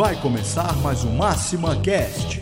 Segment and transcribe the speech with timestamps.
[0.00, 2.40] Vai começar mais um Máxima Cast.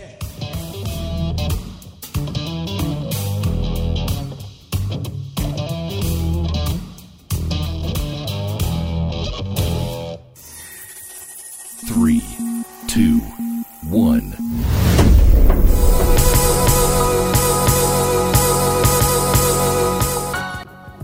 [11.85, 12.23] Three,
[12.87, 13.21] two,
[13.91, 14.33] one.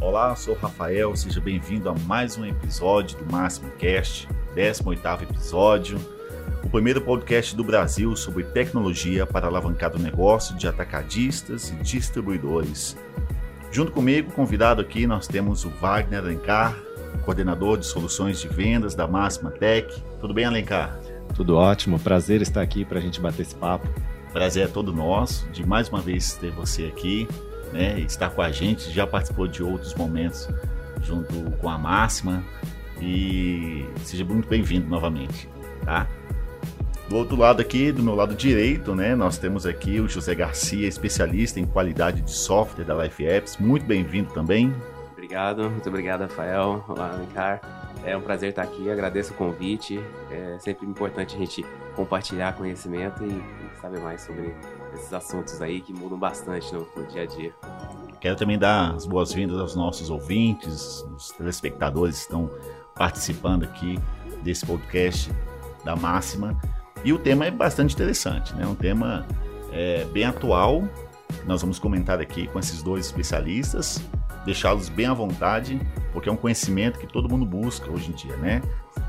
[0.01, 6.15] Olá, sou o Rafael, seja bem-vindo a mais um episódio do Máximo Cast, 18º episódio,
[6.65, 12.97] o primeiro podcast do Brasil sobre tecnologia para alavancar o negócio de atacadistas e distribuidores.
[13.71, 16.77] Junto comigo, convidado aqui, nós temos o Wagner Alencar,
[17.23, 20.03] coordenador de soluções de vendas da Máxima Tech.
[20.21, 20.99] Tudo bem, Alencar?
[21.35, 23.87] Tudo ótimo, prazer estar aqui para a gente bater esse papo.
[24.33, 27.29] Prazer é todo nosso de mais uma vez ter você aqui,
[27.73, 28.01] né?
[28.01, 30.49] Estar com a gente, já participou de outros momentos
[31.03, 32.43] junto com a Máxima
[33.01, 35.49] e seja muito bem-vindo novamente,
[35.85, 36.09] tá?
[37.09, 40.89] Do outro lado aqui, do meu lado direito, né, nós temos aqui o José Garcia,
[40.89, 43.59] especialista em qualidade de software da Life Apps.
[43.59, 44.75] Muito bem-vindo também.
[45.13, 46.83] Obrigado, muito obrigado, Rafael.
[46.89, 47.61] Olá, Alencar.
[48.05, 50.01] É um prazer estar aqui, agradeço o convite.
[50.31, 54.55] É sempre importante a gente compartilhar conhecimento e saber mais sobre
[54.95, 57.53] esses assuntos aí que mudam bastante no, no dia a dia.
[58.19, 62.51] Quero também dar as boas-vindas aos nossos ouvintes, os telespectadores que estão
[62.95, 63.99] participando aqui
[64.43, 65.31] desse podcast
[65.85, 66.59] da Máxima.
[67.03, 68.67] E o tema é bastante interessante, né?
[68.67, 69.27] Um tema
[69.73, 70.85] é, bem atual.
[71.47, 74.01] Nós vamos comentar aqui com esses dois especialistas,
[74.45, 75.81] deixá-los bem à vontade,
[76.13, 78.63] porque é um conhecimento que todo mundo busca hoje em dia, né?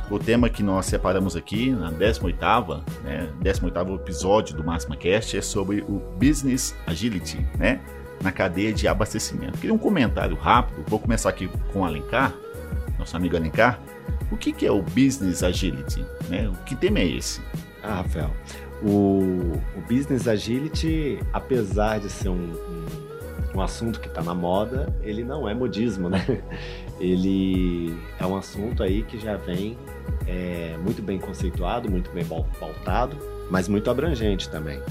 [0.09, 5.41] O tema que nós separamos aqui na 18ª, né, 18º episódio do Máxima Cast é
[5.41, 7.81] sobre o Business Agility, né?
[8.22, 9.58] Na cadeia de abastecimento.
[9.58, 12.33] Queria um comentário rápido, vou começar aqui com o Alencar,
[12.97, 13.80] nosso amigo Alencar.
[14.31, 16.06] O que, que é o Business Agility?
[16.30, 16.47] Né?
[16.50, 17.41] O que tema é esse?
[17.88, 18.31] Ah, Rafael,
[18.81, 22.85] o, o Business Agility, apesar de ser um, um,
[23.56, 26.25] um assunto que está na moda, ele não é modismo, né?
[26.97, 29.78] Ele é um assunto aí que já vem
[30.25, 33.18] é, muito bem conceituado, muito bem pautado,
[33.51, 34.81] mas muito abrangente também.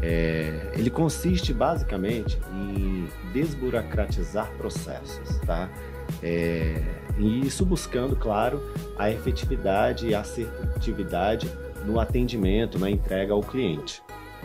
[0.00, 5.68] É, ele consiste basicamente em desburocratizar processos, tá?
[6.22, 6.80] É,
[7.18, 8.62] e isso buscando, claro,
[8.96, 11.50] a efetividade e assertividade
[11.84, 14.02] no atendimento, na entrega ao cliente.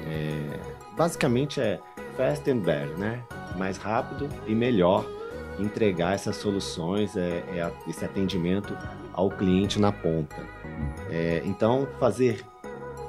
[0.08, 0.60] É,
[0.98, 1.80] basicamente é
[2.16, 3.22] fast and better, né?
[3.58, 5.06] Mais rápido e melhor
[5.60, 8.78] entregar essas soluções, é, é esse atendimento
[9.14, 10.36] ao cliente na ponta.
[11.10, 12.44] É, então, fazer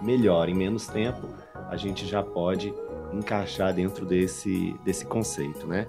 [0.00, 1.28] melhor em menos tempo,
[1.68, 2.72] a gente já pode
[3.12, 5.86] encaixar dentro desse, desse conceito, né?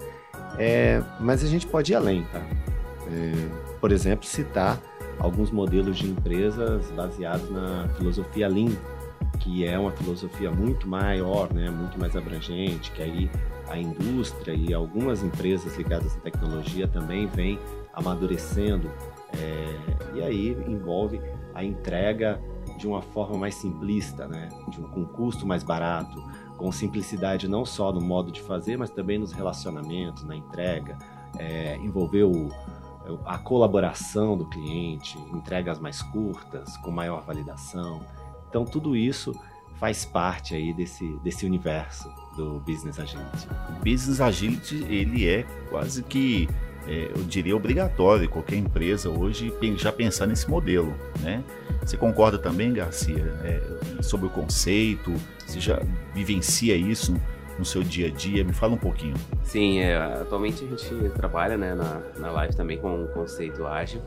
[0.58, 2.40] É, mas a gente pode ir além, tá?
[2.40, 4.80] É, por exemplo, citar
[5.18, 8.72] alguns modelos de empresas baseados na filosofia Lean,
[9.40, 13.30] que é uma filosofia muito maior, né, muito mais abrangente, que aí
[13.68, 17.58] a indústria e algumas empresas ligadas à tecnologia também vêm
[17.92, 18.90] amadurecendo,
[19.36, 19.74] é,
[20.14, 21.20] e aí envolve
[21.54, 22.40] a entrega
[22.78, 26.22] de uma forma mais simplista, né, de um, com custo mais barato,
[26.56, 30.96] com simplicidade não só no modo de fazer, mas também nos relacionamentos, na entrega,
[31.38, 32.48] é, envolver o,
[33.24, 38.00] a colaboração do cliente, entregas mais curtas, com maior validação.
[38.48, 39.34] Então tudo isso
[39.78, 43.48] faz parte aí desse, desse universo do Business Agility.
[43.70, 46.48] O Business Agility ele é quase que
[46.86, 51.44] é, eu diria obrigatório qualquer empresa hoje já pensar nesse modelo, né?
[51.82, 55.12] Você concorda também, Garcia, é, sobre o conceito?
[55.46, 55.80] Você já
[56.14, 57.14] vivencia isso
[57.58, 58.44] no seu dia a dia?
[58.44, 59.14] Me fala um pouquinho.
[59.42, 64.00] Sim, é, atualmente a gente trabalha né, na, na live também com o conceito ágil.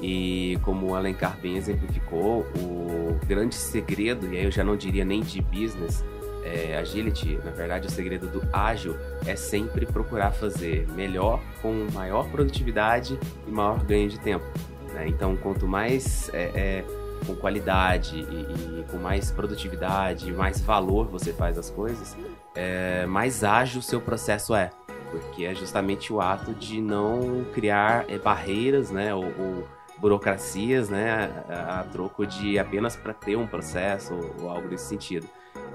[0.00, 5.04] E como o Alencar bem exemplificou, o grande segredo, e aí eu já não diria
[5.04, 6.04] nem de business,
[6.44, 12.28] é, agility, na verdade o segredo do ágil é sempre procurar fazer melhor com maior
[12.30, 14.46] produtividade e maior ganho de tempo.
[14.94, 15.08] Né?
[15.08, 16.84] Então, quanto mais é, é,
[17.26, 22.16] com qualidade e, e, com mais produtividade, mais valor você faz as coisas,
[22.58, 24.70] é, mais ágil o seu processo é.
[25.10, 29.14] Porque é justamente o ato de não criar é, barreiras, né?
[29.14, 29.68] Ou, ou,
[29.98, 31.44] burocracias, né?
[31.48, 35.26] A, a troco de apenas para ter um processo ou, ou algo desse sentido.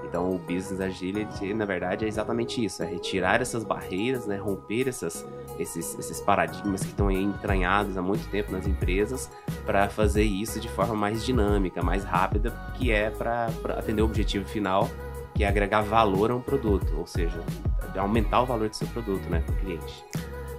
[0.04, 4.86] Então, o Business Agility, na verdade, é exatamente isso: é retirar essas barreiras, né, romper
[4.86, 5.26] essas,
[5.58, 9.30] esses, esses paradigmas que estão entranhados há muito tempo nas empresas,
[9.64, 14.46] para fazer isso de forma mais dinâmica, mais rápida, que é para atender o objetivo
[14.46, 14.88] final,
[15.34, 17.42] que é agregar valor a um produto, ou seja,
[17.96, 20.04] aumentar o valor do seu produto né, para o cliente.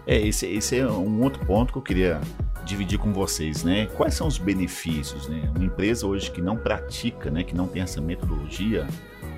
[0.05, 2.21] É, esse, esse é um outro ponto que eu queria
[2.63, 3.87] dividir com vocês, né?
[3.95, 5.51] Quais são os benefícios, né?
[5.55, 7.43] Uma empresa hoje que não pratica, né?
[7.43, 8.87] Que não tem essa metodologia,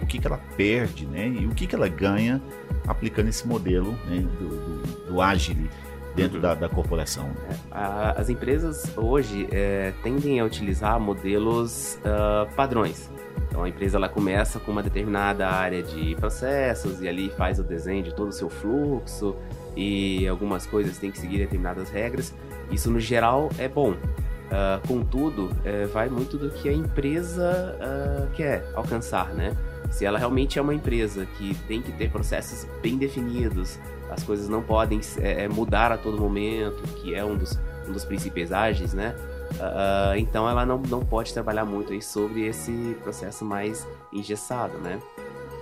[0.02, 1.28] o que, que ela perde, né?
[1.28, 2.42] E o que, que ela ganha
[2.88, 4.26] aplicando esse modelo né?
[4.40, 5.70] do, do, do Agile
[6.18, 6.42] dentro uhum.
[6.42, 7.30] da, da, corporação.
[7.72, 13.10] É, as empresas hoje é, tendem a utilizar modelos uh, padrões.
[13.48, 17.64] Então a empresa ela começa com uma determinada área de processos e ali faz o
[17.64, 19.36] desenho de todo o seu fluxo
[19.76, 22.34] e algumas coisas têm que seguir determinadas regras.
[22.72, 23.92] Isso no geral é bom.
[23.92, 29.56] Uh, contudo, uh, vai muito do que a empresa uh, quer alcançar, né?
[29.92, 33.80] Se ela realmente é uma empresa que tem que ter processos bem definidos,
[34.10, 38.06] as coisas não podem é, mudar a todo momento, que é um dos, um dos
[38.06, 39.16] princípios ágeis, né?
[39.54, 45.00] Uh, então ela não, não pode trabalhar muito aí sobre esse processo mais engessado, né?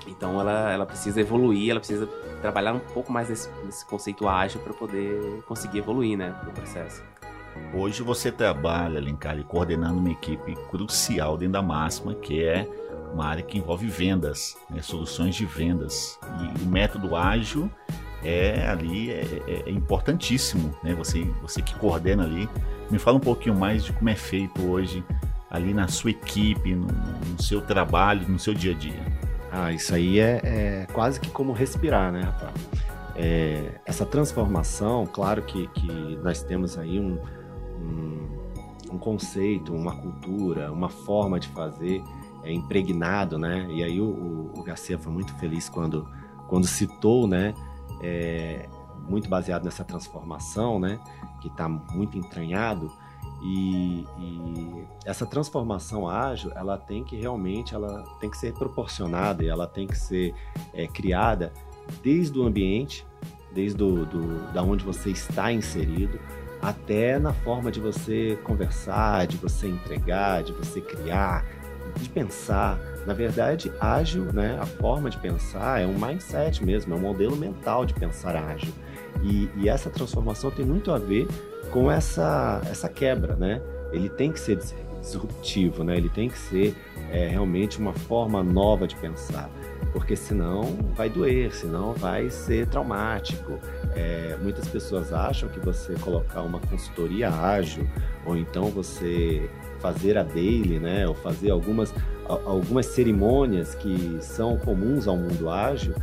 [0.08, 2.08] Então ela, ela precisa evoluir, ela precisa
[2.42, 7.04] trabalhar um pouco mais nesse, nesse conceito ágil para poder conseguir evoluir, né, no processo.
[7.74, 12.68] Hoje você trabalha, Linkari, coordenando uma equipe crucial dentro da Máxima, que é
[13.16, 16.20] uma área que envolve vendas, né, soluções de vendas.
[16.40, 17.72] E o método ágil
[18.24, 20.94] é ali é, é, é importantíssimo, né?
[20.96, 22.50] Você, você que coordena ali
[22.90, 25.04] me fala um pouquinho mais de como é feito hoje
[25.50, 29.00] ali na sua equipe, no, no seu trabalho, no seu dia a dia.
[29.52, 32.52] Ah, isso aí é, é quase que como respirar, né, Rafa?
[33.16, 37.18] É, essa transformação, claro que, que nós temos aí um,
[37.80, 38.28] um,
[38.92, 42.04] um, conceito, uma cultura, uma forma de fazer
[42.46, 43.68] é, impregnado, né?
[43.70, 46.08] E aí o, o, Garcia foi muito feliz quando,
[46.48, 47.54] quando citou, né?
[48.02, 48.70] É,
[49.10, 51.00] muito baseado nessa transformação, né?
[51.46, 52.92] que está muito entranhado
[53.42, 59.48] e, e, essa transformação ágil ela tem que realmente ela tem que ser proporcionada e
[59.48, 60.34] ela tem que ser
[60.74, 61.54] é, criada
[62.04, 63.06] desde o ambiente
[63.54, 66.20] desde do, do, da onde você está inserido
[66.62, 71.46] até na forma de você conversar de você entregar de você criar
[72.00, 76.98] de pensar na verdade ágil né a forma de pensar é um mindset mesmo é
[76.98, 78.74] um modelo mental de pensar ágil
[79.24, 81.28] e, e, essa transformação tem muito a ver
[81.72, 83.62] com essa, essa quebra, né?
[83.92, 84.60] Ele tem que ser
[85.02, 85.98] disruptivo, né?
[85.98, 86.76] Ele tem que ser
[87.12, 89.50] é, realmente uma forma nova de pensar,
[89.94, 90.64] porque senão
[90.96, 93.60] vai doer, senão vai ser traumático.
[93.96, 97.88] É, muitas pessoas acham que você colocar uma consultoria ágil
[98.26, 99.50] ou então você
[99.80, 101.08] fazer a daily, né?
[101.08, 101.94] Ou fazer algumas
[102.28, 105.94] algumas cerimônias que são comuns ao mundo ágil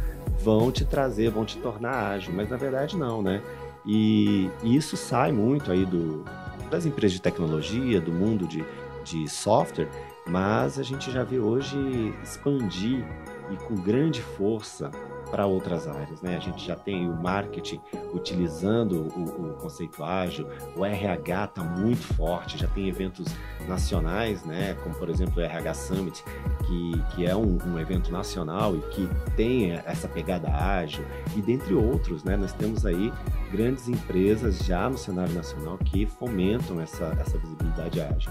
[0.41, 3.43] vão te trazer, vão te tornar ágil, mas na verdade não, né?
[3.85, 6.25] E, e isso sai muito aí do,
[6.71, 8.65] das empresas de tecnologia, do mundo de,
[9.05, 9.89] de software,
[10.27, 11.77] mas a gente já vê hoje
[12.23, 13.05] expandir
[13.51, 14.91] e com grande força
[15.33, 16.21] para outras áreas.
[16.21, 16.37] Né?
[16.37, 17.81] A gente já tem o marketing
[18.13, 20.47] utilizando o, o conceito ágil,
[20.77, 23.27] o RH está muito forte, já tem eventos
[23.67, 24.75] nacionais, né?
[24.83, 26.23] como por exemplo o RH Summit,
[26.67, 31.03] que, que é um, um evento nacional e que tem essa pegada ágil,
[31.35, 32.37] e dentre outros, né?
[32.37, 33.11] nós temos aí
[33.51, 38.31] grandes empresas já no cenário nacional que fomentam essa, essa visibilidade ágil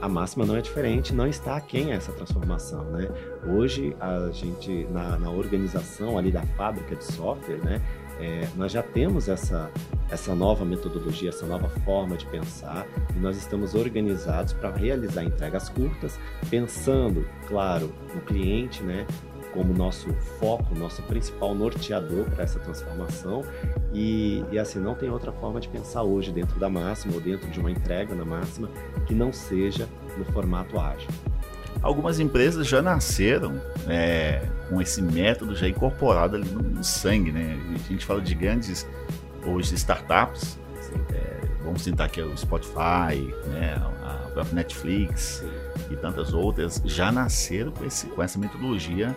[0.00, 3.08] a máxima não é diferente, não está aquém essa transformação, né?
[3.46, 7.82] Hoje, a gente, na, na organização ali da fábrica de software, né,
[8.20, 9.70] é, nós já temos essa,
[10.10, 15.68] essa nova metodologia, essa nova forma de pensar e nós estamos organizados para realizar entregas
[15.68, 16.18] curtas,
[16.50, 19.06] pensando, claro, no cliente, né,
[19.58, 23.44] como nosso foco, nosso principal norteador para essa transformação.
[23.92, 27.50] E, e, assim, não tem outra forma de pensar hoje dentro da máxima ou dentro
[27.50, 28.70] de uma entrega na máxima
[29.04, 31.08] que não seja no formato ágil.
[31.82, 37.58] Algumas empresas já nasceram é, com esse método já incorporado ali no sangue, né?
[37.74, 38.86] A gente fala de grandes
[39.44, 40.56] hoje startups,
[41.12, 43.74] é, vamos citar aqui o Spotify, né?
[44.04, 45.92] a própria Netflix Sim.
[45.92, 49.16] e tantas outras, já nasceram com, esse, com essa metodologia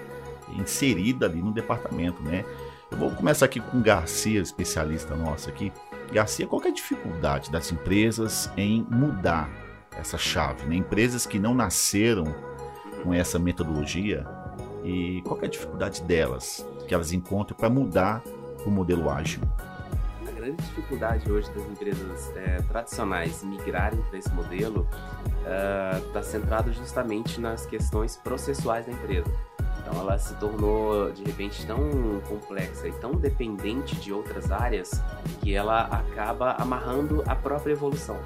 [0.58, 2.46] inserida ali no departamento, né?
[2.92, 5.72] Eu vou começar aqui com Garcia, especialista nosso aqui.
[6.12, 9.50] Garcia, qual é a dificuldade das empresas em mudar
[9.98, 10.66] essa chave?
[10.66, 10.76] Né?
[10.76, 12.26] Empresas que não nasceram
[13.02, 14.28] com essa metodologia
[14.84, 18.22] e qual é a dificuldade delas que elas encontram para mudar
[18.66, 19.42] o modelo ágil?
[20.28, 24.88] A grande dificuldade hoje das empresas é, tradicionais migrarem para esse modelo
[26.08, 29.32] está é, centrada justamente nas questões processuais da empresa.
[29.92, 31.78] Então ela se tornou de repente tão
[32.28, 35.04] complexa e tão dependente de outras áreas
[35.42, 38.18] que ela acaba amarrando a própria evolução.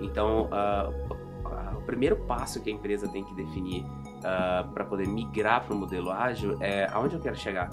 [0.00, 5.66] Então uh, o primeiro passo que a empresa tem que definir uh, para poder migrar
[5.66, 7.68] para o modelo ágil é aonde eu quero chegar.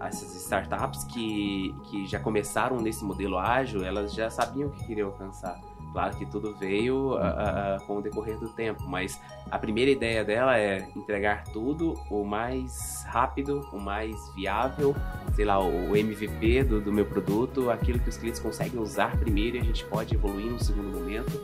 [0.00, 5.08] Essas startups que, que já começaram nesse modelo ágil, elas já sabiam o que queriam
[5.08, 5.60] alcançar
[5.92, 10.24] Claro que tudo veio uh, uh, com o decorrer do tempo, mas a primeira ideia
[10.24, 14.94] dela é entregar tudo o mais rápido, o mais viável,
[15.34, 19.56] sei lá, o MVP do, do meu produto, aquilo que os clientes conseguem usar primeiro
[19.56, 21.34] e a gente pode evoluir no segundo momento.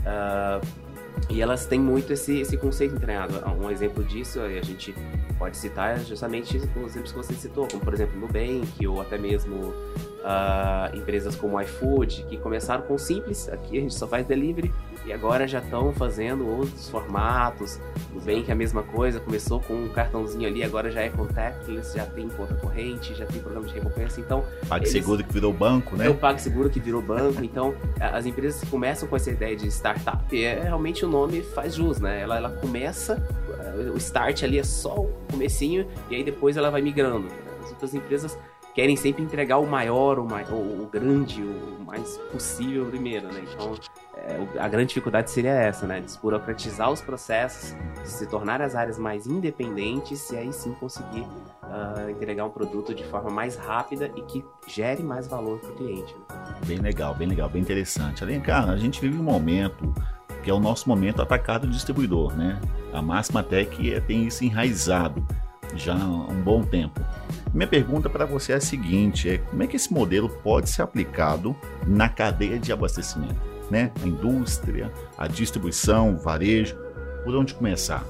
[0.00, 0.89] Uh,
[1.28, 3.34] e elas têm muito esse, esse conceito treinado.
[3.60, 4.94] Um exemplo disso, a gente
[5.38, 9.56] pode citar justamente os exemplos que você citou, como por exemplo Nubank, ou até mesmo
[9.56, 14.72] uh, empresas como iFood, que começaram com simples, aqui a gente só faz delivery,
[15.04, 17.80] e agora já estão fazendo outros formatos.
[18.14, 21.96] O Bank é a mesma coisa, começou com um cartãozinho ali, agora já é contactless,
[21.96, 24.20] já tem conta corrente, já tem programa de recompensa.
[24.20, 26.06] Então, PagSeguro que virou banco, né?
[26.06, 27.42] É o PagSeguro que virou banco.
[27.42, 31.74] Então, as empresas que começam com essa ideia de startup, é, realmente o nome faz
[31.74, 32.20] jus, né?
[32.20, 33.22] Ela, ela começa,
[33.92, 37.28] o start ali é só o comecinho, e aí depois ela vai migrando.
[37.62, 38.38] As outras empresas
[38.74, 43.42] querem sempre entregar o maior, o, mai, o, grande, o mais possível primeiro, né?
[43.52, 43.74] Então,
[44.58, 46.00] a grande dificuldade seria essa, né?
[46.00, 47.74] Desburocratizar os processos,
[48.04, 51.26] se tornar as áreas mais independentes e aí sim conseguir
[51.62, 55.74] uh, entregar um produto de forma mais rápida e que gere mais valor para o
[55.74, 56.14] cliente.
[56.14, 56.36] Né?
[56.66, 58.22] Bem legal, bem legal, bem interessante.
[58.22, 59.92] Além, cara, a gente vive um momento
[60.42, 62.58] que é o nosso momento atacado distribuidor, né?
[62.92, 65.24] A Máxima Tech é, tem isso enraizado
[65.76, 67.00] já há um bom tempo.
[67.52, 70.82] Minha pergunta para você é a seguinte: é como é que esse modelo pode ser
[70.82, 71.54] aplicado
[71.86, 73.49] na cadeia de abastecimento?
[73.70, 73.92] Né?
[74.02, 76.76] A indústria, a distribuição, o varejo,
[77.24, 78.04] por onde começar?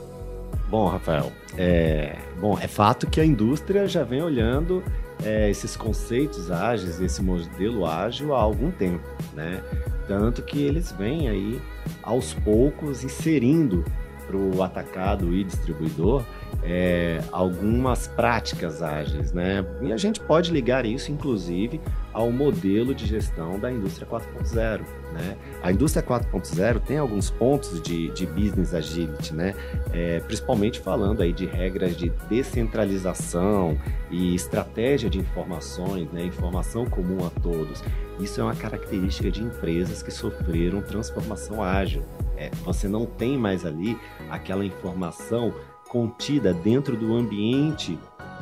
[0.69, 4.83] Bom, Rafael, é, bom, é fato que a indústria já vem olhando
[5.25, 9.62] é, esses conceitos ágeis, esse modelo ágil há algum tempo, né?
[10.07, 11.61] Tanto que eles vêm aí
[12.02, 13.85] aos poucos inserindo
[14.26, 16.25] para o atacado e distribuidor
[16.62, 19.64] é, algumas práticas ágeis, né?
[19.83, 21.81] E a gente pode ligar isso, inclusive,
[22.12, 24.81] ao modelo de gestão da indústria 4.0,
[25.12, 25.37] né?
[25.62, 29.55] A indústria 4.0 tem alguns pontos de, de business agility, né?
[29.93, 33.79] É, principalmente falando aí de regras de descentralização
[34.11, 36.25] e estratégia de informações, né?
[36.25, 37.83] Informação comum a todos.
[38.19, 42.02] Isso é uma característica de empresas que sofreram transformação ágil.
[42.37, 43.99] É, você não tem mais ali
[44.31, 45.55] aquela informação
[45.90, 47.99] contida dentro do ambiente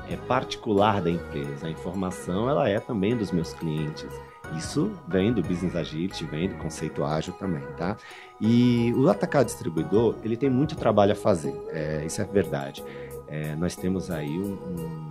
[0.08, 1.66] é, particular da empresa.
[1.66, 4.08] A informação ela é também dos meus clientes.
[4.56, 7.96] Isso vem do Business Agility, vem do conceito ágil também, tá?
[8.40, 12.82] E o atacado distribuidor, ele tem muito trabalho a fazer, é, isso é verdade.
[13.26, 15.08] É, nós temos aí um, um,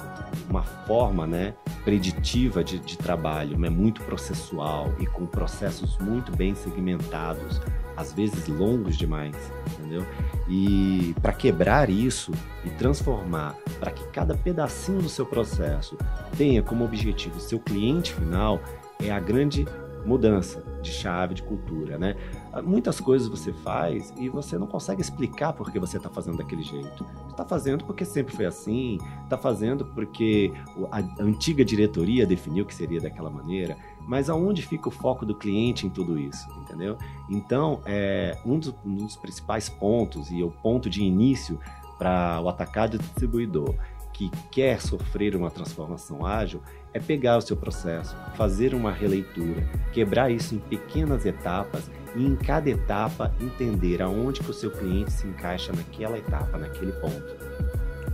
[0.50, 6.56] uma forma né, preditiva de, de trabalho, né, muito processual e com processos muito bem
[6.56, 7.62] segmentados,
[7.96, 9.36] às vezes longos demais,
[9.72, 10.04] entendeu?
[10.50, 12.32] E para quebrar isso
[12.66, 15.98] e transformar para que cada pedacinho do seu processo
[16.38, 18.60] tenha como objetivo seu cliente final
[19.00, 19.66] é a grande
[20.06, 22.16] mudança de chave de cultura, né?
[22.64, 26.64] Muitas coisas você faz e você não consegue explicar por que você está fazendo daquele
[26.64, 27.06] jeito.
[27.30, 30.54] Está fazendo porque sempre foi assim, está fazendo porque
[30.92, 33.76] a antiga diretoria definiu que seria daquela maneira.
[34.08, 36.98] Mas aonde fica o foco do cliente em tudo isso, entendeu?
[37.30, 41.60] Então, é, um, dos, um dos principais pontos e o ponto de início
[41.98, 43.76] para o atacado distribuidor
[44.14, 46.62] que quer sofrer uma transformação ágil
[46.92, 49.64] é pegar o seu processo, fazer uma releitura,
[49.94, 55.12] quebrar isso em pequenas etapas e em cada etapa entender aonde que o seu cliente
[55.12, 57.38] se encaixa naquela etapa, naquele ponto.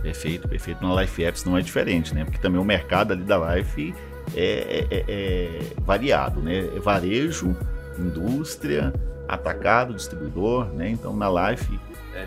[0.02, 0.86] Perfeito, perfeito.
[0.86, 2.24] Na Life Apps não é diferente, né?
[2.24, 3.94] Porque também o mercado ali da Life
[4.34, 6.58] é, é, é variado, né?
[6.76, 7.56] É varejo,
[7.98, 8.92] indústria,
[9.26, 10.90] atacado, distribuidor, né?
[10.90, 11.80] Então na Life,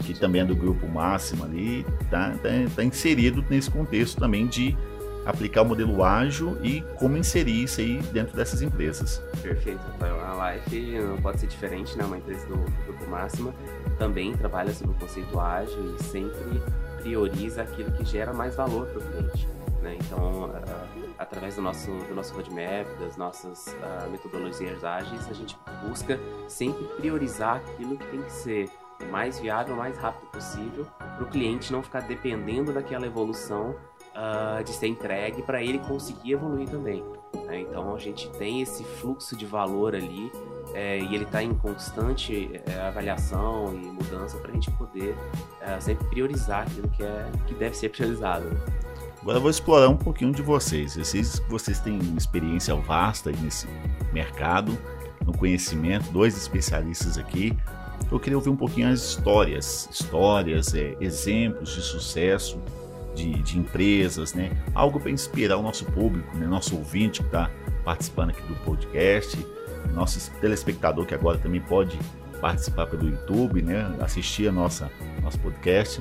[0.03, 4.75] que também é do grupo máximo ali, tá, tá, tá inserido nesse contexto também de
[5.27, 9.21] aplicar o modelo ágil e como inserir isso aí dentro dessas empresas.
[9.41, 9.81] Perfeito.
[9.99, 12.05] A Life não pode ser diferente, né?
[12.05, 13.53] Uma empresa do Grupo Máxima
[13.99, 16.61] também trabalha sobre o conceito ágil e sempre
[17.01, 19.47] prioriza aquilo que gera mais valor para o cliente.
[19.81, 19.97] Né?
[19.99, 20.49] Então,
[21.17, 26.83] através do nosso, do nosso roadmap, das nossas uh, metodologias ágeis, a gente busca sempre
[26.97, 28.69] priorizar aquilo que tem que ser
[29.11, 33.75] mais viável, mais rápido possível, para o cliente não ficar dependendo daquela evolução
[34.15, 37.03] uh, de ser entregue para ele conseguir evoluir também.
[37.45, 37.61] Né?
[37.61, 40.31] Então a gente tem esse fluxo de valor ali
[40.73, 45.15] é, e ele está em constante é, avaliação e mudança para a gente poder
[45.61, 48.45] é, sempre priorizar aquilo que, é, que deve ser priorizado.
[49.21, 50.95] Agora eu vou explorar um pouquinho de vocês.
[50.95, 53.67] Vocês, vocês têm uma experiência vasta nesse
[54.13, 54.77] mercado,
[55.25, 57.57] no conhecimento, dois especialistas aqui.
[58.11, 62.59] Eu queria ouvir um pouquinho as histórias, histórias, é, exemplos de sucesso
[63.13, 64.51] de, de empresas, né?
[64.73, 66.45] Algo para inspirar o nosso público, né?
[66.45, 67.51] Nosso ouvinte que está
[67.83, 69.37] participando aqui do podcast,
[69.93, 71.99] nosso telespectador que agora também pode
[72.39, 73.93] participar pelo YouTube, né?
[73.99, 74.89] Assistir a nossa
[75.21, 75.99] nosso podcast.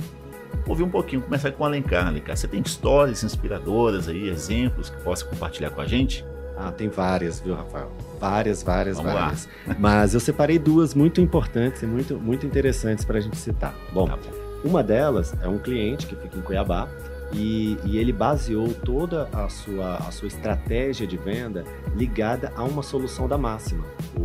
[0.66, 2.36] Ouvir um pouquinho, começar com o Alencar, Alencar.
[2.36, 6.24] Você tem histórias inspiradoras aí, exemplos que possa compartilhar com a gente?
[6.56, 7.90] Ah, tem várias, viu, Rafael?
[8.18, 9.48] Várias, várias, Vamos várias.
[9.78, 13.74] Mas eu separei duas muito importantes e muito, muito interessantes para a gente citar.
[13.92, 14.30] Bom, Tá bom.
[14.64, 16.88] uma delas é um cliente que fica em Cuiabá
[17.32, 22.82] e, e ele baseou toda a sua, a sua estratégia de venda ligada a uma
[22.82, 23.84] solução da Máxima,
[24.16, 24.20] o,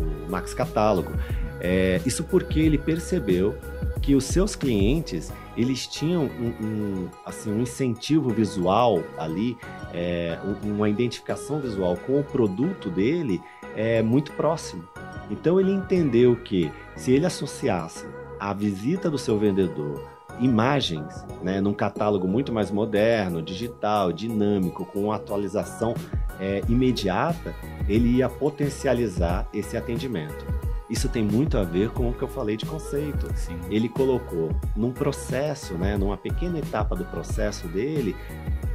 [0.00, 1.12] o Max Catálogo.
[1.60, 3.56] É, isso porque ele percebeu
[4.02, 9.56] que os seus clientes eles tinham um, um, assim, um incentivo visual ali,
[9.92, 13.40] é, um- uma identificação visual com o produto dele
[13.74, 14.84] é, muito próximo.
[15.30, 18.06] Então ele entendeu que se ele associasse
[18.38, 20.02] a visita do seu vendedor
[20.38, 25.94] imagens, né, num catálogo muito mais moderno, digital, dinâmico, com atualização
[26.38, 27.54] é, imediata,
[27.88, 30.44] ele ia potencializar esse atendimento.
[30.88, 33.28] Isso tem muito a ver com o que eu falei de conceito.
[33.34, 33.58] Sim.
[33.70, 38.14] Ele colocou num processo, né, numa pequena etapa do processo dele,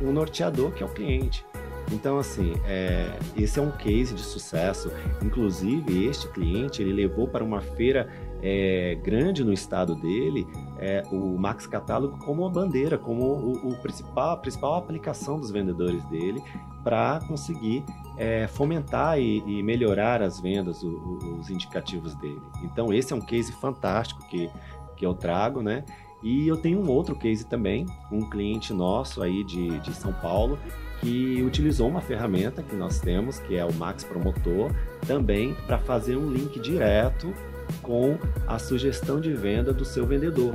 [0.02, 1.46] um norteador que é o cliente.
[1.92, 4.92] Então, assim, é, esse é um case de sucesso.
[5.22, 8.10] Inclusive, este cliente ele levou para uma feira
[8.42, 10.48] é, grande no estado dele
[10.80, 15.52] é, o Max Catálogo como uma bandeira, como o, o principal, a principal aplicação dos
[15.52, 16.42] vendedores dele
[16.84, 17.84] para conseguir
[18.18, 22.42] é, fomentar e, e melhorar as vendas, o- o- os indicativos dele.
[22.64, 24.50] Então, esse é um case fantástico que,
[24.96, 25.84] que eu trago, né?
[26.22, 30.60] E eu tenho um outro case também, um cliente nosso aí de, de São Paulo,
[31.00, 34.72] que utilizou uma ferramenta que nós temos, que é o Max Promotor,
[35.08, 37.34] também para fazer um link direto
[37.82, 40.54] com a sugestão de venda do seu vendedor.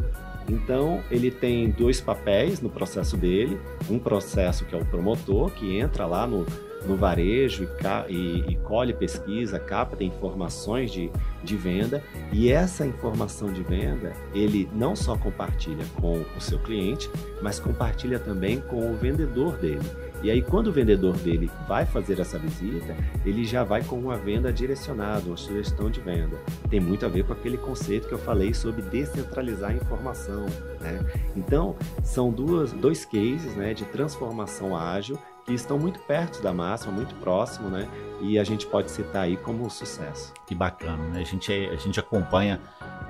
[0.49, 3.61] Então, ele tem dois papéis no processo dele,
[3.91, 6.47] um processo que é o promotor, que entra lá no,
[6.87, 7.69] no varejo
[8.09, 11.11] e, e- e colhe pesquisa, capta informações de,
[11.43, 17.11] de venda, e essa informação de venda ele não só compartilha com o seu cliente,
[17.43, 19.83] mas compartilha também com o vendedor dele.
[20.27, 24.17] E aí, quando o vendedor dele vai fazer essa visita, ele já vai com uma
[24.17, 26.37] venda direcionada, uma sugestão de venda.
[26.69, 30.47] Tem muito a ver com aquele conceito que eu falei sobre descentralizar a informação.
[30.81, 30.99] Né?
[31.37, 36.93] Então, são duas, dois cases né, de transformação ágil que estão muito perto da máxima,
[36.93, 37.89] muito próximo, né?
[38.21, 40.35] E a gente pode citar aí como sucesso.
[40.45, 41.21] Que bacana, né?
[41.21, 42.61] A gente, é- a gente acompanha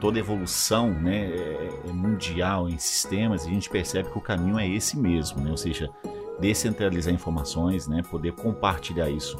[0.02, 4.20] toda a evolução né, é- é mundial em sistemas e a gente percebe que o
[4.20, 5.50] caminho é esse mesmo, né?
[5.50, 5.88] Ou seja,
[6.38, 8.02] descentralizar informações, né?
[8.10, 9.36] Poder compartilhar isso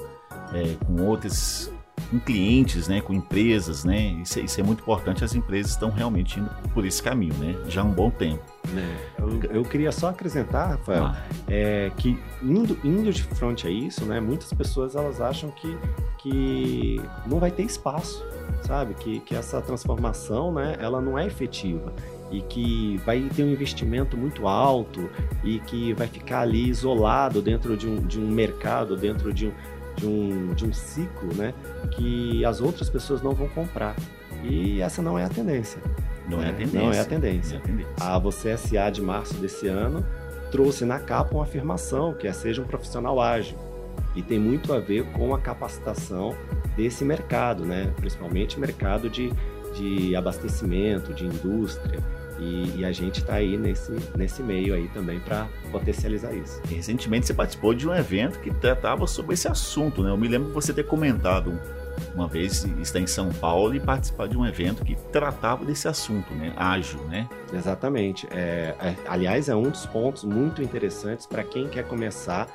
[0.53, 1.71] é, com outros,
[2.11, 3.01] com clientes, né?
[3.01, 4.17] Com empresas, né?
[4.23, 5.25] Isso, é- isso é muito importante.
[5.25, 7.57] As empresas estão realmente indo por esse caminho, né?
[7.69, 8.43] Já há um bom tempo.
[8.69, 8.97] Né?
[9.19, 11.17] Eu, eu queria só acrescentar, Rafael, Ah,
[11.49, 15.79] é que indo, indo de frente a isso, né, muitas pessoas elas acham que,
[16.19, 18.25] que não vai ter espaço,
[18.63, 18.95] sabe?
[18.95, 21.93] Que, que essa transformação, né, ela não é efetiva
[22.31, 25.09] e que vai ter um investimento muito alto
[25.45, 29.53] e que vai ficar ali isolado dentro de um, de um mercado, dentro de um,
[29.97, 31.55] de, um, de um ciclo, né,
[31.93, 33.95] que as outras pessoas não vão comprar.
[34.45, 35.81] E essa não é a tendência.
[36.29, 36.59] não é a né?
[36.59, 36.81] tendência.
[36.81, 37.55] Não é a tendência.
[37.55, 37.95] É a tendência.
[38.01, 40.05] A Você SA de março desse ano
[40.51, 43.57] trouxe na capa uma afirmação que é seja um profissional ágil.
[44.15, 46.35] E tem muito a ver com a capacitação
[46.77, 47.93] desse mercado, né?
[47.97, 49.33] principalmente mercado de,
[49.77, 52.01] de abastecimento, de indústria.
[52.39, 56.61] E, e a gente está aí nesse, nesse meio aí também para potencializar isso.
[56.69, 60.11] Recentemente você participou de um evento que tratava sobre esse assunto, né?
[60.11, 61.59] Eu me lembro de você ter comentado
[62.15, 66.35] uma vez estar em São Paulo e participar de um evento que tratava desse assunto,
[66.35, 66.53] né?
[66.57, 67.27] Ágil, né?
[67.53, 68.27] Exatamente.
[68.31, 72.49] É, é, aliás, é um dos pontos muito interessantes para quem quer começar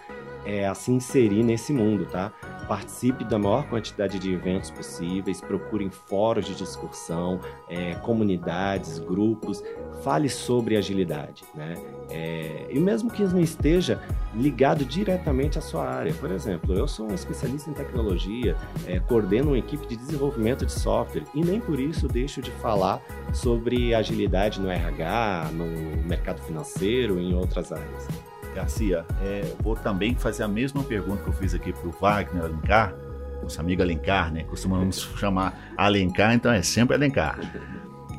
[0.45, 2.31] é, a se inserir nesse mundo, tá?
[2.67, 9.63] Participe da maior quantidade de eventos possíveis, procure fóruns de discussão, é, comunidades, grupos,
[10.04, 11.76] fale sobre agilidade, né?
[12.10, 14.02] É, e mesmo que não esteja
[14.34, 16.13] ligado diretamente à sua área.
[16.13, 20.71] Por exemplo, eu sou um especialista em tecnologia, é, coordeno uma equipe de desenvolvimento de
[20.71, 23.02] software e nem por isso deixo de falar
[23.34, 28.30] sobre agilidade no RH, no mercado financeiro e em outras áreas.
[28.53, 32.43] Garcia, é, vou também fazer a mesma pergunta que eu fiz aqui para o Wagner
[32.43, 32.93] Alencar,
[33.41, 34.43] nosso amigo Alencar, né?
[34.43, 37.39] Costumamos chamar Alencar, então é sempre Alencar.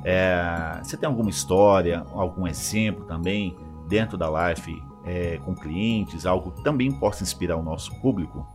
[0.04, 6.50] É, você tem alguma história, algum exemplo também dentro da Life é, com clientes, algo
[6.50, 8.46] que também possa inspirar o nosso público?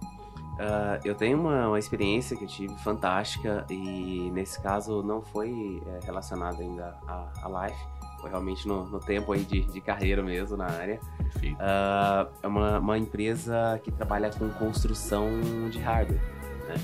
[0.59, 5.81] Ah, eu tenho uma, uma experiência que eu tive fantástica e nesse caso não foi
[5.85, 7.85] é, relacionada ainda à, à Life,
[8.19, 10.99] foi realmente no, no tempo aí de, de, carreira mesmo na área.
[11.36, 15.30] Uh, é uma, uma, empresa que trabalha com construção
[15.69, 16.19] de hardware.
[16.67, 16.75] Né?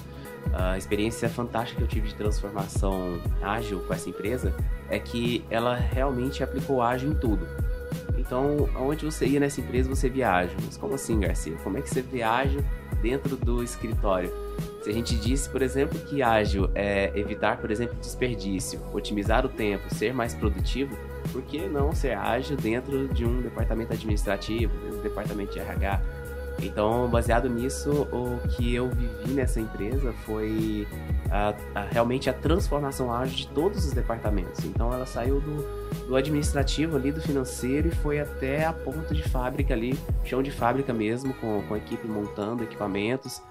[0.54, 4.54] A experiência fantástica que eu tive de transformação ágil com essa empresa
[4.90, 7.48] é que ela realmente aplicou ágil em tudo.
[8.18, 10.58] Então, aonde você ia nessa empresa, você via ágil.
[10.64, 11.56] Mas como assim, Garcia?
[11.64, 12.64] Como é que você via ágil
[13.02, 14.32] dentro do escritório?
[14.84, 19.50] Se a gente disse, por exemplo, que ágil é evitar, por exemplo, desperdício, otimizar o
[19.50, 20.96] tempo, ser mais produtivo,
[21.34, 26.02] por que não ser ágil dentro de um departamento administrativo, dentro do departamento de RH?
[26.62, 30.88] Então, baseado nisso, o que eu vivi nessa empresa foi
[31.32, 34.64] a, a, realmente a transformação ágil de todos os departamentos.
[34.64, 39.24] Então, ela saiu do, do administrativo ali, do financeiro, e foi até a ponta de
[39.24, 43.42] fábrica ali, chão de fábrica mesmo, com, com a equipe montando equipamentos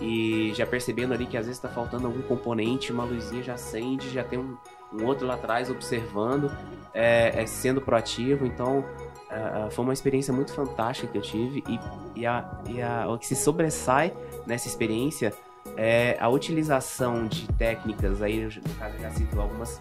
[0.00, 4.08] e já percebendo ali que às vezes está faltando algum componente, uma luzinha já acende,
[4.10, 4.56] já tem um,
[4.92, 6.50] um outro lá atrás observando,
[6.94, 8.46] é, é sendo proativo.
[8.46, 13.08] Então, uh, foi uma experiência muito fantástica que eu tive e, e, a, e a,
[13.08, 14.12] o que se sobressai
[14.46, 15.32] nessa experiência
[15.76, 19.80] é a utilização de técnicas, aí no caso eu já cito algumas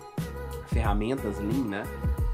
[0.67, 1.83] ferramentas Lean, né?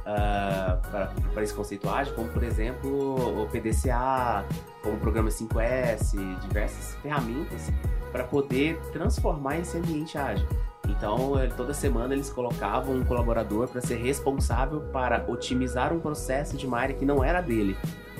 [0.01, 4.45] Uh, para esse conceito ágil, como por exemplo o PDCA,
[4.83, 7.71] como o programa 5S, diversas ferramentas
[8.11, 10.47] para poder transformar esse ambiente ágil.
[10.87, 16.55] Então, eh, toda semana eles colocavam um colaborador para ser responsável para otimizar um processo
[16.57, 17.77] de uma área que não era dele.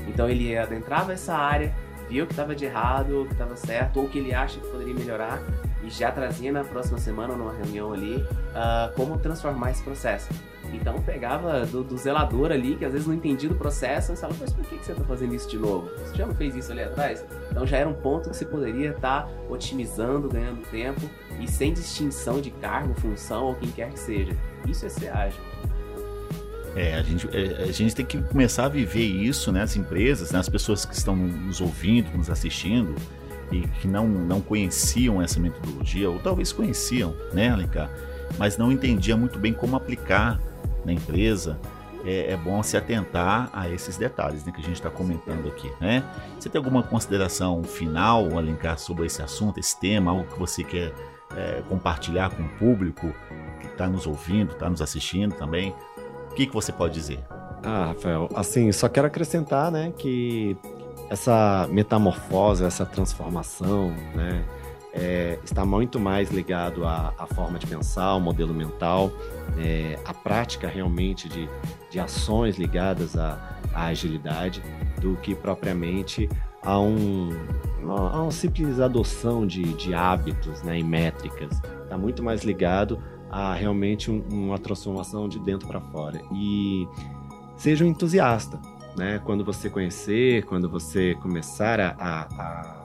[0.08, 1.74] Então, ele adentrava essa área,
[2.08, 4.60] via o que estava de errado, o que estava certo, ou o que ele acha
[4.60, 5.42] que poderia melhorar,
[5.84, 10.30] e já trazia na próxima semana, numa reunião ali, uh, como transformar esse processo.
[10.74, 14.38] Então pegava do, do, zelador ali, que às vezes não entendia do processo, e falava,
[14.42, 15.90] mas por que, que você está fazendo isso de novo?
[15.98, 17.26] Você já não fez isso ali atrás?
[17.52, 21.02] Então já era um ponto que você poderia estar tá otimizando, ganhando tempo,
[21.40, 24.36] e sem distinção de cargo, função ou quem quer que seja.
[24.68, 25.42] Isso é ser ágil.
[26.76, 29.62] É, a gente, é, a gente tem que começar a viver isso, né?
[29.62, 30.40] As empresas, né?
[30.40, 32.94] as pessoas que estão nos ouvindo, nos assistindo,
[33.52, 37.90] e que não, não conheciam essa metodologia, ou talvez conheciam, né, Alencar?
[38.38, 40.40] Mas não entendiam muito bem como aplicar
[40.86, 41.60] na empresa,
[42.06, 45.72] é, é, bom se atentar a esses detalhes né, que a gente está comentando aqui.
[45.82, 46.04] Né?
[46.40, 50.94] Você tem alguma consideração final, Alencar, sobre esse assunto, esse tema, algo que você quer
[51.36, 53.12] é, compartilhar com o público
[53.60, 55.74] que está nos ouvindo, está nos assistindo também?
[56.32, 57.20] O que, que você pode dizer?
[57.64, 60.56] Ah, Rafael, assim, só quero acrescentar, né, que
[61.10, 64.46] essa metamorfose, essa transformação, né,
[64.96, 69.12] é, está muito mais ligado à, à, forma de pensar, ao modelo mental,
[69.58, 71.50] é, à prática realmente de,
[71.92, 74.64] de ações ligadas à, à agilidade,
[75.02, 76.30] do que propriamente
[76.64, 77.30] a, um,
[77.84, 81.62] a uma simples adoção de, de hábitos né, e métricas.
[81.84, 82.98] Está muito mais ligado
[83.30, 86.22] a realmente um, uma transformação de dentro para fora.
[86.34, 86.88] E
[87.58, 88.62] seja um entusiasta,
[88.98, 89.20] né?
[89.26, 92.85] Quando você conhecer, quando você começar a, a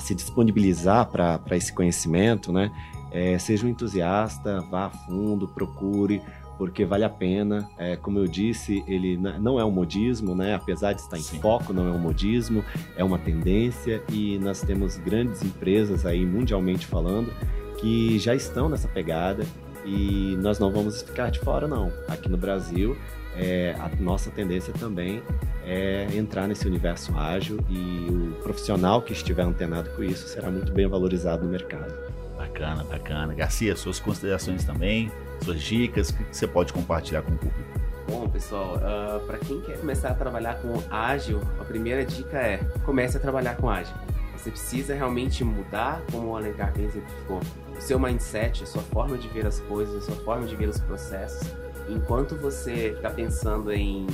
[0.00, 2.70] se disponibilizar para esse conhecimento, né?
[3.10, 6.20] É, seja um entusiasta, vá a fundo, procure,
[6.58, 7.70] porque vale a pena.
[7.78, 10.54] É, como eu disse, ele não é um modismo, né?
[10.54, 11.38] apesar de estar em Sim.
[11.40, 12.64] foco, não é um modismo,
[12.96, 17.32] é uma tendência e nós temos grandes empresas aí, mundialmente falando,
[17.78, 19.46] que já estão nessa pegada
[19.86, 21.92] e nós não vamos ficar de fora, não.
[22.08, 22.96] Aqui no Brasil,
[23.36, 25.22] é, a nossa tendência também
[25.68, 30.72] é entrar nesse universo ágil e o profissional que estiver antenado com isso será muito
[30.72, 31.92] bem valorizado no mercado.
[32.38, 33.34] Bacana, bacana.
[33.34, 35.12] Garcia, suas considerações também,
[35.44, 37.78] suas dicas, o que você pode compartilhar com o público?
[38.08, 42.38] Bom, pessoal, uh, ah, para quem quer começar a trabalhar com ágil, a primeira dica
[42.38, 43.94] é comece a trabalhar com ágil.
[44.34, 47.40] Você precisa realmente mudar, como o Alencar bem exemplificou,
[47.76, 50.68] o seu mindset, a sua forma de ver as coisas, a sua forma de ver
[50.70, 51.46] os processos
[51.88, 54.06] enquanto você ficar pensando em,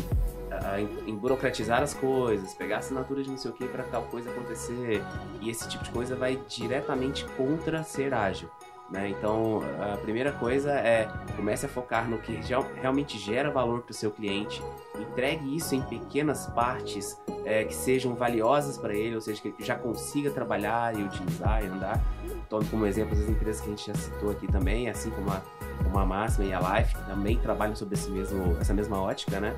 [0.63, 4.31] uh, em, burocratizar as coisas, pegar assinatura de não sei o que para tal coisa
[4.31, 5.03] acontecer,
[5.41, 8.49] e esse tipo de coisa vai diretamente contra ser ágil.
[8.91, 9.09] Né?
[9.09, 12.39] Então, a primeira coisa é comece a focar no que
[12.81, 14.63] realmente gera valor para o seu cliente,
[14.99, 19.57] entregue isso em pequenas partes é, que sejam valiosas para ele, ou seja, que ele
[19.61, 22.01] já consiga trabalhar e utilizar e andar.
[22.49, 25.43] Tome como exemplo as empresas que a gente já citou aqui também, assim como a
[25.83, 29.41] como a Máxima e a Life, que também trabalham sobre esse mesmo, essa mesma ótica,
[29.41, 29.57] né?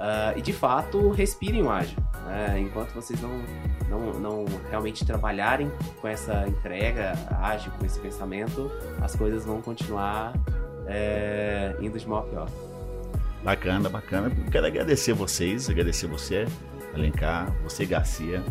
[0.00, 1.98] Uh, e de fato respirem o ágil.
[2.24, 2.58] Né?
[2.60, 3.42] Enquanto vocês não,
[3.90, 8.70] não, não realmente trabalharem com essa entrega ágil, com esse pensamento,
[9.02, 10.32] as coisas vão continuar
[10.86, 12.48] é, indo de mal a pior.
[13.44, 14.30] Bacana, bacana.
[14.50, 16.46] Quero agradecer vocês, agradecer você,
[16.94, 18.42] Alencar, você, Garcia,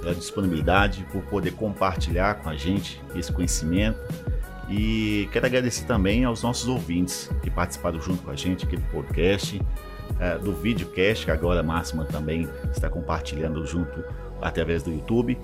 [0.00, 3.98] pela disponibilidade, por poder compartilhar com a gente esse conhecimento
[4.68, 8.86] e quero agradecer também aos nossos ouvintes que participaram junto com a gente aqui do
[8.90, 9.60] podcast.
[10.16, 14.04] Uh, do videocast, que agora a Máxima também está compartilhando junto
[14.40, 15.38] através do YouTube.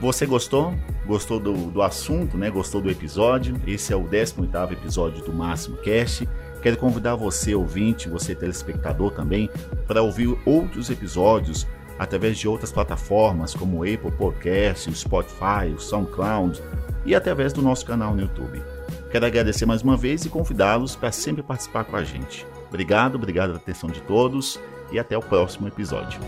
[0.00, 0.74] Você gostou?
[1.06, 2.50] Gostou do, do assunto, né?
[2.50, 3.60] Gostou do episódio?
[3.66, 6.28] Esse é o 18º episódio do Máximo Cast.
[6.62, 9.50] Quero convidar você, ouvinte, você telespectador também,
[9.86, 11.66] para ouvir outros episódios
[11.98, 16.62] através de outras plataformas como o Apple Podcast, o Spotify, o SoundCloud
[17.04, 18.62] e através do nosso canal no YouTube.
[19.10, 22.46] Quero agradecer mais uma vez e convidá-los para sempre participar com a gente.
[22.68, 24.60] Obrigado, obrigado pela atenção de todos
[24.92, 26.20] e até o próximo episódio.